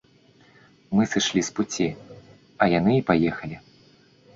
[0.99, 1.87] Мы сышлі з пуці,
[2.61, 3.67] а яны і паехалі.